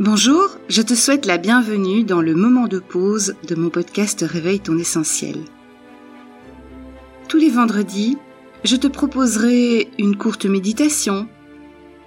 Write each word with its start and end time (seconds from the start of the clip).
Bonjour, 0.00 0.48
je 0.68 0.82
te 0.82 0.94
souhaite 0.94 1.24
la 1.24 1.38
bienvenue 1.38 2.02
dans 2.02 2.20
le 2.20 2.34
moment 2.34 2.66
de 2.66 2.80
pause 2.80 3.36
de 3.46 3.54
mon 3.54 3.70
podcast 3.70 4.24
Réveille 4.28 4.58
ton 4.58 4.76
essentiel. 4.76 5.36
Tous 7.28 7.36
les 7.36 7.48
vendredis, 7.48 8.18
je 8.64 8.74
te 8.74 8.88
proposerai 8.88 9.88
une 10.00 10.16
courte 10.16 10.46
méditation, 10.46 11.28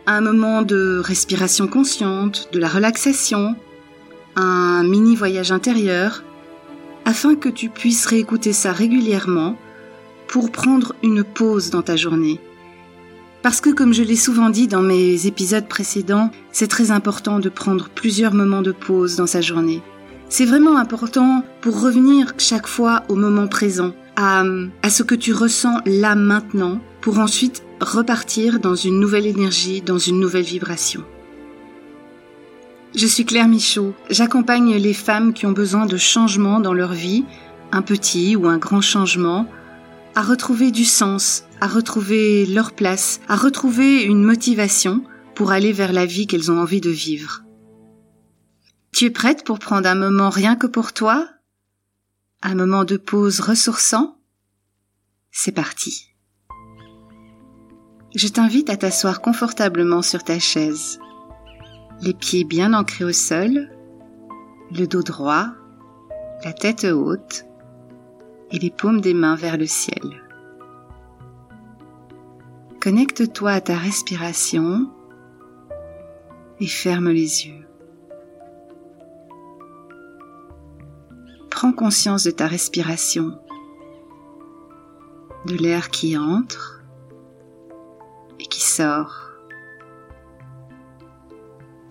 un 0.05 0.20
moment 0.20 0.64
de 0.64 1.00
respiration 1.02 1.70
consciente, 1.70 2.50
de 2.52 2.60
la 2.60 2.68
relaxation, 2.68 3.55
un 4.36 4.83
mini 4.83 5.15
voyage 5.15 5.54
intérieur, 5.54 6.25
afin 7.06 7.36
que 7.36 7.47
tu 7.47 7.69
puisses 7.69 8.06
réécouter 8.06 8.51
ça 8.51 8.74
régulièrement 8.74 9.56
pour 10.28 10.51
prendre 10.51 10.93
une 11.04 11.24
pause 11.24 11.69
dans 11.69 11.83
ta 11.83 11.96
journée 11.96 12.42
parce 13.41 13.61
que, 13.61 13.69
comme 13.69 13.93
je 13.93 14.04
l'ai 14.04 14.15
souvent 14.15 14.50
dit 14.50 14.68
dans 14.68 14.82
mes 14.82 15.27
épisodes 15.27 15.68
précédents, 15.68 16.32
c'est 16.51 16.68
très 16.68 16.91
important 16.91 17.39
de 17.39 17.50
prendre 17.50 17.89
plusieurs 17.89 18.33
moments 18.33 18.61
de 18.61 18.71
pause 18.71 19.15
dans 19.15 19.28
sa 19.28 19.41
journée. 19.41 19.82
C'est 20.29 20.45
vraiment 20.45 20.78
important 20.78 21.43
pour 21.61 21.81
revenir 21.81 22.33
chaque 22.37 22.68
fois 22.68 23.04
au 23.07 23.15
moment 23.15 23.47
présent, 23.47 23.93
à, 24.18 24.43
à 24.81 24.89
ce 24.89 25.04
que 25.04 25.15
tu 25.15 25.33
ressens 25.33 25.79
là 25.86 26.15
maintenant, 26.15 26.81
pour 27.01 27.19
ensuite 27.19 27.64
repartir 27.79 28.59
dans 28.59 28.75
une 28.75 29.00
nouvelle 29.00 29.25
énergie, 29.25 29.81
dans 29.81 30.00
une 30.00 30.19
nouvelle 30.19 30.43
vibration. 30.43 31.04
Je 32.95 33.06
suis 33.06 33.25
Claire 33.25 33.47
Michaud. 33.47 33.94
J'accompagne 34.09 34.75
les 34.75 34.94
femmes 34.94 35.33
qui 35.33 35.45
ont 35.45 35.52
besoin 35.52 35.86
de 35.86 35.97
changements 35.97 36.59
dans 36.59 36.73
leur 36.73 36.94
vie, 36.94 37.25
un 37.72 37.81
petit 37.81 38.36
ou 38.36 38.47
un 38.47 38.58
grand 38.58 38.81
changement, 38.81 39.45
à 40.16 40.22
retrouver 40.23 40.72
du 40.72 40.83
sens, 40.83 41.44
à 41.61 41.67
retrouver 41.67 42.45
leur 42.45 42.73
place, 42.73 43.20
à 43.28 43.36
retrouver 43.36 44.03
une 44.03 44.23
motivation 44.23 45.03
pour 45.36 45.52
aller 45.52 45.72
vers 45.72 45.94
la 45.94 46.06
vie 46.06 46.28
qu'elles 46.28 46.52
ont 46.52 46.59
envie 46.59 46.81
de 46.81 46.90
vivre. 46.90 47.44
Tu 48.92 49.06
es 49.06 49.09
prête 49.12 49.44
pour 49.44 49.59
prendre 49.59 49.88
un 49.88 49.96
moment 49.96 50.30
rien 50.30 50.56
que 50.56 50.68
pour 50.68 50.94
toi? 50.94 51.28
Un 52.42 52.56
moment 52.56 52.84
de 52.84 52.98
pause 52.98 53.40
ressourçant? 53.40 54.18
C'est 55.31 55.52
parti. 55.52 56.09
Je 58.16 58.28
t'invite 58.28 58.70
à 58.70 58.78
t'asseoir 58.78 59.22
confortablement 59.22 60.02
sur 60.02 60.24
ta 60.24 60.40
chaise, 60.40 61.00
les 62.02 62.14
pieds 62.14 62.44
bien 62.44 62.74
ancrés 62.74 63.06
au 63.06 63.12
sol, 63.12 63.70
le 64.72 64.86
dos 64.86 65.03
droit, 65.03 65.50
la 66.44 66.53
tête 66.53 66.86
haute, 66.86 67.46
et 68.52 68.59
les 68.59 68.72
paumes 68.72 69.02
des 69.02 69.14
mains 69.14 69.36
vers 69.36 69.58
le 69.58 69.68
ciel. 69.68 70.27
Connecte-toi 72.88 73.52
à 73.52 73.60
ta 73.60 73.76
respiration 73.76 74.90
et 76.62 76.68
ferme 76.68 77.10
les 77.10 77.46
yeux. 77.46 77.68
Prends 81.50 81.74
conscience 81.74 82.24
de 82.24 82.32
ta 82.32 82.48
respiration, 82.48 83.38
de 85.48 85.56
l'air 85.56 85.90
qui 85.90 86.18
entre 86.18 86.82
et 88.40 88.46
qui 88.46 88.62
sort. 88.62 89.34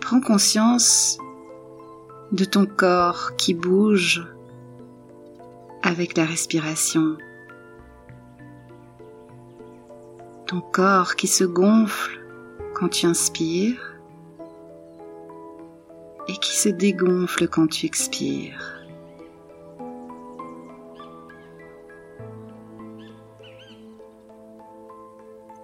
Prends 0.01 0.23
conscience 0.23 1.19
de 2.33 2.47
ton 2.47 2.65
corps 2.65 3.37
qui 3.37 3.53
bouge 3.53 4.27
avec 5.83 6.17
la 6.17 6.25
respiration. 6.25 7.19
Ton 10.47 10.61
corps 10.61 11.17
qui 11.17 11.27
se 11.27 11.43
gonfle 11.43 12.21
quand 12.73 12.89
tu 12.89 13.07
inspires 13.07 13.97
et 16.29 16.35
qui 16.35 16.57
se 16.57 16.69
dégonfle 16.69 17.49
quand 17.49 17.67
tu 17.67 17.85
expires. 17.85 18.77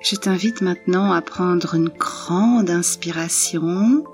Je 0.01 0.17
t'invite 0.17 0.63
maintenant 0.63 1.13
à 1.13 1.23
prendre 1.23 1.77
une 1.77 1.89
grande 1.89 2.69
inspiration 2.69 4.05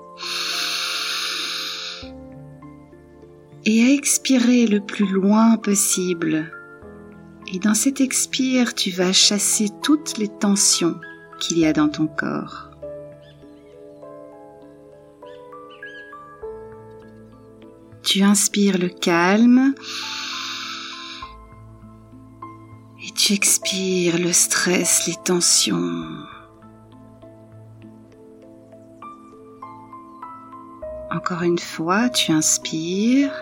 et 3.65 3.83
à 3.85 3.89
expirer 3.91 4.67
le 4.67 4.81
plus 4.81 5.07
loin 5.07 5.57
possible. 5.57 6.51
Et 7.51 7.57
dans 7.57 7.73
cet 7.73 7.99
expire, 7.99 8.75
tu 8.75 8.91
vas 8.91 9.11
chasser 9.11 9.69
toutes 9.81 10.19
les 10.19 10.27
tensions 10.27 10.99
qu'il 11.39 11.57
y 11.57 11.65
a 11.65 11.73
dans 11.73 11.89
ton 11.89 12.05
corps. 12.05 12.69
Tu 18.03 18.21
inspires 18.21 18.77
le 18.77 18.89
calme 18.89 19.73
et 23.03 23.11
tu 23.15 23.33
expires 23.33 24.19
le 24.19 24.31
stress, 24.31 25.07
les 25.07 25.15
tensions. 25.23 26.05
Encore 31.11 31.41
une 31.41 31.57
fois, 31.59 32.09
tu 32.09 32.31
inspires 32.31 33.33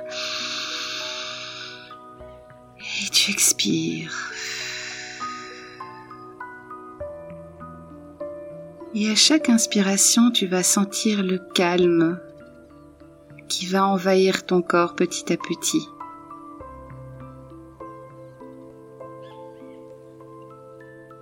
et 3.01 3.09
tu 3.09 3.31
expires. 3.31 4.31
Et 8.93 9.09
à 9.09 9.15
chaque 9.15 9.49
inspiration, 9.49 10.31
tu 10.31 10.47
vas 10.47 10.63
sentir 10.63 11.23
le 11.23 11.39
calme 11.53 12.19
qui 13.47 13.65
va 13.65 13.85
envahir 13.85 14.45
ton 14.45 14.61
corps 14.61 14.95
petit 14.95 15.31
à 15.31 15.37
petit. 15.37 15.87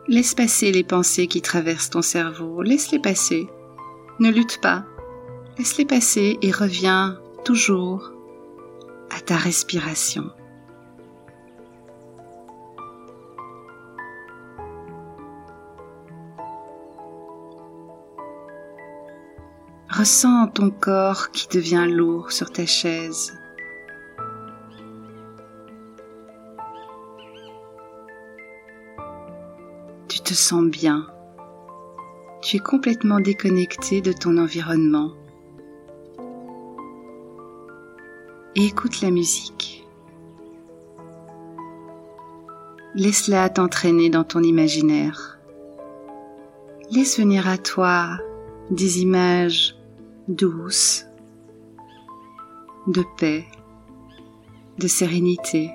Laisse 0.07 0.35
passer 0.35 0.71
les 0.71 0.83
pensées 0.83 1.27
qui 1.27 1.41
traversent 1.41 1.89
ton 1.89 2.01
cerveau, 2.01 2.61
laisse-les 2.61 2.99
passer. 2.99 3.47
Ne 4.19 4.29
lutte 4.29 4.61
pas, 4.61 4.85
Laisse-les 5.57 5.85
passer 5.85 6.37
et 6.41 6.51
reviens 6.51 7.17
toujours 7.45 8.11
à 9.09 9.21
ta 9.21 9.37
respiration. 9.37 10.29
Ressens 19.97 20.47
ton 20.47 20.71
corps 20.71 21.31
qui 21.31 21.47
devient 21.47 21.87
lourd 21.89 22.33
sur 22.33 22.51
ta 22.51 22.65
chaise. 22.65 23.33
Tu 30.09 30.19
te 30.19 30.33
sens 30.33 30.65
bien. 30.65 31.07
Tu 32.41 32.57
es 32.57 32.59
complètement 32.59 33.21
déconnecté 33.21 34.01
de 34.01 34.11
ton 34.11 34.37
environnement. 34.37 35.13
écoute 38.57 38.99
la 39.01 39.11
musique. 39.11 39.87
Laisse-la 42.95 43.49
t'entraîner 43.49 44.09
dans 44.09 44.25
ton 44.25 44.43
imaginaire. 44.43 45.39
Laisse 46.91 47.17
venir 47.17 47.47
à 47.47 47.57
toi 47.57 48.17
des 48.71 49.01
images 49.01 49.75
douces, 50.27 51.05
de 52.87 53.03
paix, 53.17 53.45
de 54.79 54.87
sérénité. 54.87 55.71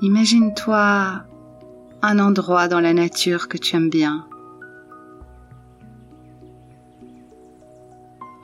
Imagine-toi 0.00 1.24
un 2.02 2.18
endroit 2.18 2.68
dans 2.68 2.80
la 2.80 2.94
nature 2.94 3.48
que 3.48 3.58
tu 3.58 3.76
aimes 3.76 3.90
bien. 3.90 4.26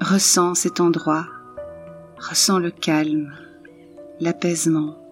Ressens 0.00 0.56
cet 0.56 0.80
endroit, 0.80 1.26
ressens 2.18 2.58
le 2.58 2.70
calme, 2.70 3.32
l'apaisement. 4.20 5.03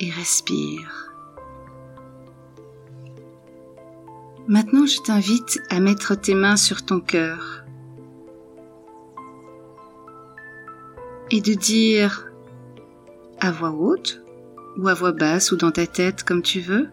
Et 0.00 0.10
respire. 0.10 1.12
Maintenant, 4.46 4.86
je 4.86 5.00
t'invite 5.00 5.60
à 5.70 5.80
mettre 5.80 6.14
tes 6.14 6.34
mains 6.34 6.56
sur 6.56 6.84
ton 6.84 7.00
cœur 7.00 7.64
et 11.30 11.40
de 11.40 11.54
dire 11.54 12.30
à 13.40 13.50
voix 13.50 13.70
haute 13.70 14.22
ou 14.76 14.88
à 14.88 14.94
voix 14.94 15.12
basse 15.12 15.52
ou 15.52 15.56
dans 15.56 15.70
ta 15.70 15.86
tête 15.86 16.24
comme 16.24 16.42
tu 16.42 16.60
veux, 16.60 16.88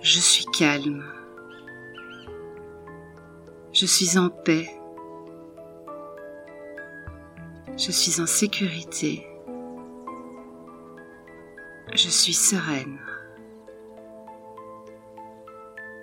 je 0.00 0.18
suis 0.18 0.44
calme. 0.46 1.04
Je 3.72 3.86
suis 3.86 4.18
en 4.18 4.30
paix. 4.30 4.70
Je 7.76 7.90
suis 7.90 8.20
en 8.20 8.26
sécurité. 8.26 9.26
Je 11.94 12.08
suis 12.08 12.34
sereine. 12.34 12.98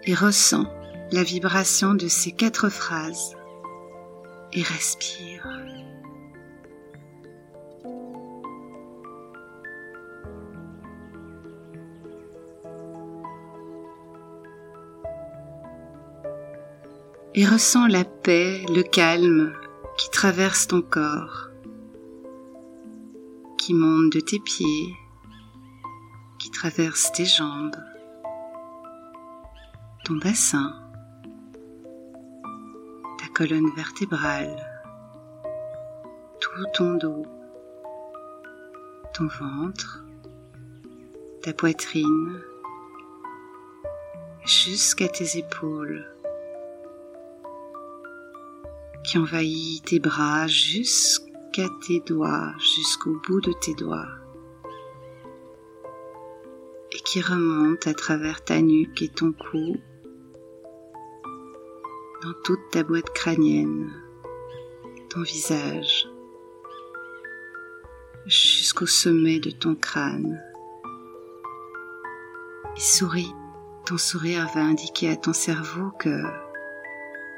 Et 0.05 0.13
ressens 0.13 0.65
la 1.11 1.21
vibration 1.21 1.93
de 1.93 2.07
ces 2.07 2.31
quatre 2.31 2.69
phrases 2.69 3.35
et 4.53 4.61
respire. 4.61 5.45
Et 17.35 17.45
ressens 17.45 17.88
la 17.88 18.05
paix, 18.05 18.63
le 18.69 18.83
calme 18.83 19.53
qui 19.97 20.09
traverse 20.09 20.67
ton 20.67 20.81
corps, 20.81 21.49
qui 23.57 23.73
monte 23.73 24.13
de 24.13 24.19
tes 24.21 24.39
pieds, 24.39 24.95
qui 26.41 26.49
traverse 26.49 27.11
tes 27.11 27.25
jambes, 27.25 27.75
ton 30.03 30.15
bassin, 30.15 30.73
ta 33.19 33.27
colonne 33.35 33.69
vertébrale, 33.75 34.57
tout 36.39 36.65
ton 36.73 36.95
dos, 36.95 37.27
ton 39.13 39.27
ventre, 39.27 40.03
ta 41.43 41.53
poitrine, 41.53 42.41
jusqu'à 44.43 45.09
tes 45.09 45.38
épaules 45.38 46.11
qui 49.03 49.19
envahit 49.19 49.85
tes 49.85 49.99
bras 49.99 50.47
jusqu'à 50.47 51.67
tes 51.85 51.99
doigts, 51.99 52.51
jusqu'au 52.57 53.21
bout 53.27 53.41
de 53.41 53.53
tes 53.61 53.75
doigts, 53.75 54.20
et 56.93 56.99
qui 56.99 57.21
remonte 57.21 57.88
à 57.88 57.93
travers 57.93 58.43
ta 58.43 58.61
nuque 58.61 59.01
et 59.01 59.09
ton 59.09 59.31
cou, 59.31 59.77
dans 62.23 62.33
toute 62.43 62.69
ta 62.71 62.83
boîte 62.83 63.09
crânienne, 63.13 63.91
ton 65.09 65.21
visage, 65.21 66.07
jusqu'au 68.25 68.85
sommet 68.85 69.39
de 69.39 69.51
ton 69.51 69.75
crâne. 69.75 70.41
Et 72.77 72.79
souris, 72.79 73.33
ton 73.85 73.97
sourire 73.97 74.47
va 74.53 74.61
indiquer 74.61 75.09
à 75.09 75.15
ton 75.15 75.33
cerveau 75.33 75.91
que 75.99 76.21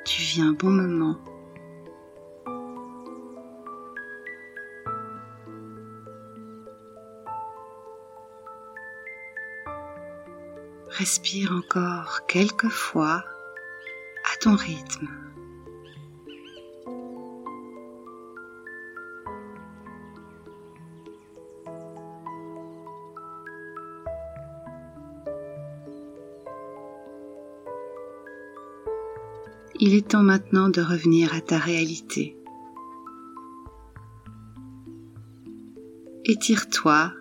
tu 0.05 0.21
vis 0.21 0.41
un 0.41 0.51
bon 0.51 0.69
moment 0.69 1.17
Respire 10.97 11.51
encore 11.51 12.27
quelques 12.27 12.69
fois 12.69 13.23
à 14.31 14.37
ton 14.39 14.55
rythme. 14.55 15.07
Il 29.79 29.95
est 29.95 30.09
temps 30.09 30.21
maintenant 30.21 30.69
de 30.69 30.79
revenir 30.79 31.33
à 31.33 31.41
ta 31.41 31.57
réalité. 31.57 32.37
Étire-toi, 36.25 37.11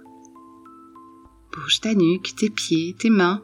bouge 1.54 1.80
ta 1.80 1.94
nuque, 1.94 2.34
tes 2.36 2.50
pieds, 2.50 2.94
tes 2.98 3.08
mains. 3.08 3.42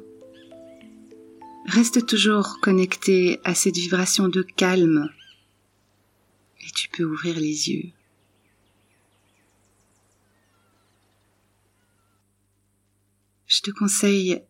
Reste 1.69 2.07
toujours 2.07 2.61
connecté 2.63 3.41
à 3.45 3.55
cette 3.55 3.77
vibration 3.77 4.29
de 4.29 4.41
calme 4.41 5.11
et 6.63 6.71
tu 6.71 6.89
peux 6.89 7.05
ouvrir 7.05 7.39
les 7.39 7.69
yeux. 7.69 7.91
Je 13.47 13.61
te 13.61 13.71
conseille 13.71 14.41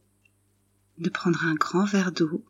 de 0.99 1.11
prendre 1.11 1.45
un 1.45 1.57
grand 1.57 1.85
verre 1.85 2.13
d'eau, 2.13 2.45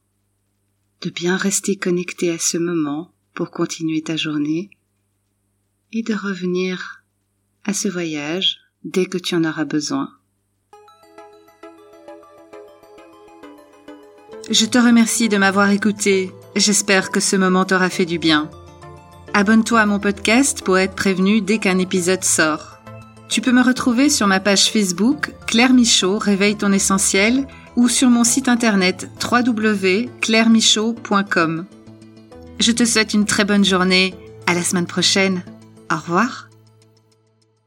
de 1.00 1.08
bien 1.08 1.38
rester 1.38 1.76
connecté 1.76 2.30
à 2.30 2.38
ce 2.38 2.58
moment 2.58 3.14
pour 3.32 3.50
continuer 3.50 4.02
ta 4.02 4.16
journée 4.16 4.68
et 5.92 6.02
de 6.02 6.12
revenir 6.12 7.02
à 7.64 7.72
ce 7.72 7.88
voyage 7.88 8.58
dès 8.84 9.06
que 9.06 9.16
tu 9.16 9.34
en 9.34 9.44
auras 9.44 9.64
besoin. 9.64 10.17
Je 14.50 14.64
te 14.64 14.78
remercie 14.78 15.28
de 15.28 15.36
m'avoir 15.36 15.68
écouté. 15.70 16.32
J'espère 16.56 17.10
que 17.10 17.20
ce 17.20 17.36
moment 17.36 17.66
t'aura 17.66 17.90
fait 17.90 18.06
du 18.06 18.18
bien. 18.18 18.48
Abonne-toi 19.34 19.80
à 19.80 19.86
mon 19.86 19.98
podcast 19.98 20.62
pour 20.64 20.78
être 20.78 20.94
prévenu 20.94 21.42
dès 21.42 21.58
qu'un 21.58 21.76
épisode 21.78 22.24
sort. 22.24 22.78
Tu 23.28 23.42
peux 23.42 23.52
me 23.52 23.62
retrouver 23.62 24.08
sur 24.08 24.26
ma 24.26 24.40
page 24.40 24.70
Facebook 24.70 25.34
Claire 25.46 25.74
Michaud 25.74 26.18
Réveille 26.18 26.56
ton 26.56 26.72
essentiel 26.72 27.46
ou 27.76 27.88
sur 27.88 28.08
mon 28.08 28.24
site 28.24 28.48
internet 28.48 29.10
www.clairemichaud.com. 29.22 31.66
Je 32.58 32.72
te 32.72 32.86
souhaite 32.86 33.12
une 33.12 33.26
très 33.26 33.44
bonne 33.44 33.66
journée. 33.66 34.14
À 34.46 34.54
la 34.54 34.62
semaine 34.62 34.86
prochaine. 34.86 35.42
Au 35.92 35.96
revoir. 35.96 36.47